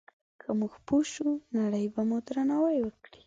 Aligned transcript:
که 0.41 0.49
موږ 0.59 0.73
پوه 0.87 1.03
شو، 1.13 1.29
نړۍ 1.57 1.85
به 1.93 2.01
مو 2.09 2.17
درناوی 2.25 2.79
وکړي. 2.83 3.19